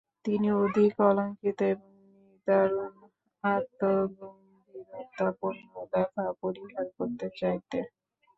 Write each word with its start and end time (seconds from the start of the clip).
তিনি 0.25 0.47
অধিক 0.63 0.93
অলঙ্কৃত 1.01 1.59
এবং 1.73 1.91
নিদারুণ 2.15 2.93
আত্মম্ভরিতাপূর্ণ 3.43 4.81
লেখা 5.93 6.25
পরিহার 6.41 6.87
করতে 6.97 7.27
চাইতে। 7.39 7.79